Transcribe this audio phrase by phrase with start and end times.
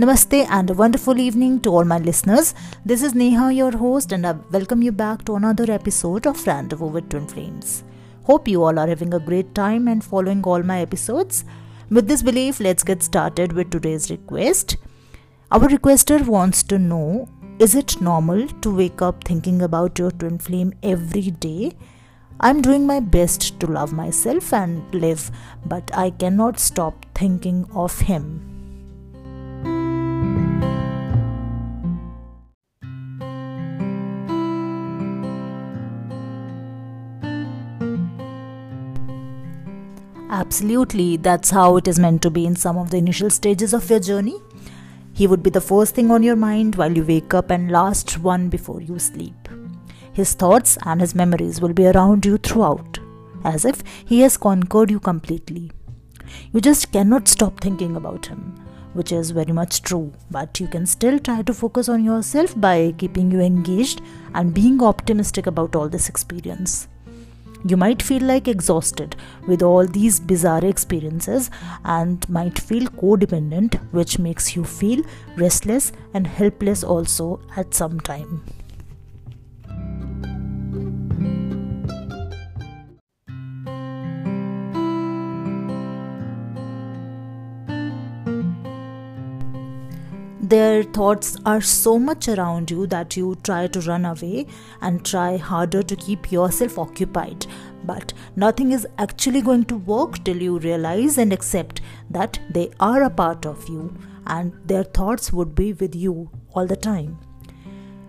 [0.00, 2.54] Namaste and a wonderful evening to all my listeners.
[2.86, 6.86] This is Neha, your host, and I welcome you back to another episode of Rendezvous
[6.86, 7.84] with Twin Flames.
[8.22, 11.44] Hope you all are having a great time and following all my episodes.
[11.90, 14.78] With this belief, let's get started with today's request.
[15.52, 17.28] Our requester wants to know
[17.58, 21.72] Is it normal to wake up thinking about your twin flame every day?
[22.40, 25.30] I'm doing my best to love myself and live,
[25.66, 28.49] but I cannot stop thinking of him.
[40.32, 43.90] Absolutely, that's how it is meant to be in some of the initial stages of
[43.90, 44.40] your journey.
[45.12, 48.16] He would be the first thing on your mind while you wake up and last
[48.18, 49.48] one before you sleep.
[50.12, 53.00] His thoughts and his memories will be around you throughout,
[53.42, 55.72] as if he has conquered you completely.
[56.52, 58.54] You just cannot stop thinking about him,
[58.92, 62.94] which is very much true, but you can still try to focus on yourself by
[62.98, 64.00] keeping you engaged
[64.32, 66.86] and being optimistic about all this experience.
[67.64, 69.16] You might feel like exhausted
[69.46, 71.50] with all these bizarre experiences
[71.84, 75.04] and might feel codependent, which makes you feel
[75.36, 78.42] restless and helpless also at some time.
[90.50, 94.46] Their thoughts are so much around you that you try to run away
[94.80, 97.46] and try harder to keep yourself occupied.
[97.84, 103.04] But nothing is actually going to work till you realize and accept that they are
[103.04, 107.18] a part of you and their thoughts would be with you all the time.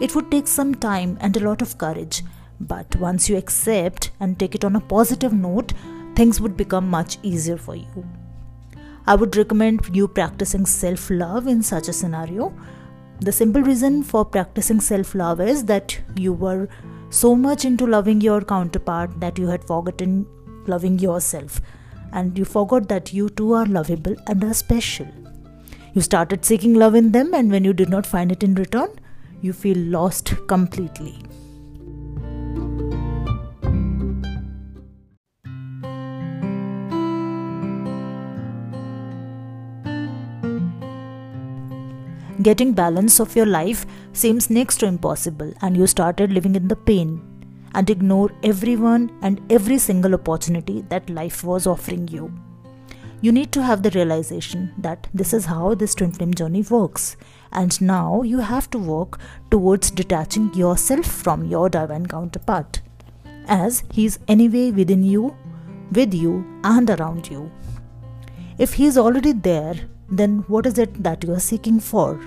[0.00, 2.22] It would take some time and a lot of courage,
[2.60, 5.74] but once you accept and take it on a positive note,
[6.16, 8.21] things would become much easier for you.
[9.06, 12.52] I would recommend you practicing self love in such a scenario.
[13.20, 16.68] The simple reason for practicing self love is that you were
[17.10, 20.26] so much into loving your counterpart that you had forgotten
[20.66, 21.60] loving yourself
[22.12, 25.06] and you forgot that you too are lovable and are special.
[25.94, 28.88] You started seeking love in them, and when you did not find it in return,
[29.40, 31.18] you feel lost completely.
[42.42, 46.74] Getting balance of your life seems next to impossible, and you started living in the
[46.74, 47.20] pain
[47.74, 52.32] and ignore everyone and every single opportunity that life was offering you.
[53.20, 57.16] You need to have the realization that this is how this twin flame journey works,
[57.52, 59.20] and now you have to work
[59.50, 62.80] towards detaching yourself from your divine counterpart,
[63.46, 65.36] as he is anyway within you,
[65.92, 67.52] with you, and around you.
[68.58, 69.74] If he is already there,
[70.12, 72.20] then what is it that you are seeking for?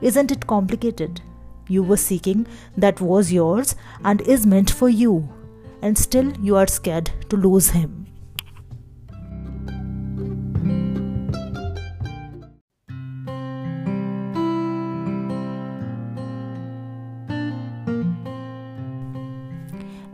[0.00, 1.20] Isn't it complicated?
[1.68, 2.46] You were seeking
[2.76, 3.74] that was yours
[4.04, 5.28] and is meant for you,
[5.82, 8.03] and still you are scared to lose him.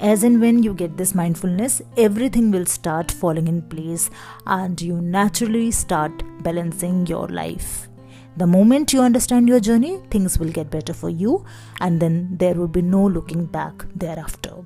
[0.01, 4.11] As and when you get this mindfulness, everything will start falling in place
[4.47, 7.89] and you naturally start balancing your life.
[8.37, 11.45] The moment you understand your journey, things will get better for you,
[11.81, 14.65] and then there will be no looking back thereafter.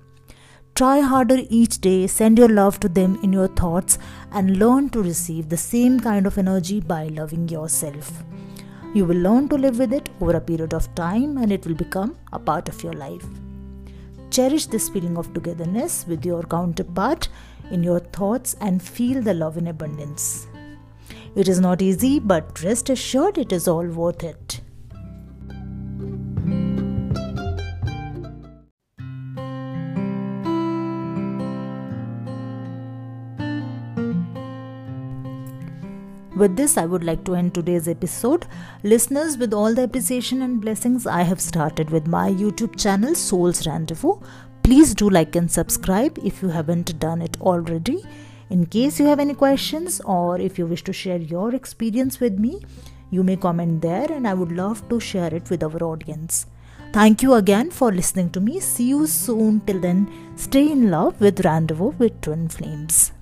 [0.77, 3.99] Try harder each day, send your love to them in your thoughts,
[4.33, 8.13] and learn to receive the same kind of energy by loving yourself.
[8.93, 11.75] You will learn to live with it over a period of time, and it will
[11.75, 13.27] become a part of your life.
[14.35, 17.29] Cherish this feeling of togetherness with your counterpart
[17.71, 20.49] in your thoughts and feel the love in abundance.
[21.37, 24.54] It is not easy, but rest assured it is all worth it.
[36.37, 38.47] With this, I would like to end today's episode.
[38.83, 43.65] Listeners, with all the appreciation and blessings, I have started with my YouTube channel, Souls
[43.67, 44.19] Rendezvous.
[44.65, 48.03] Please do like and subscribe if you haven't done it already.
[48.51, 52.37] In case you have any questions or if you wish to share your experience with
[52.37, 52.61] me,
[53.11, 56.47] you may comment there and I would love to share it with our audience.
[56.93, 58.59] Thank you again for listening to me.
[58.59, 59.61] See you soon.
[59.67, 63.13] Till then, stay in love with Rendezvous with Twin Flames.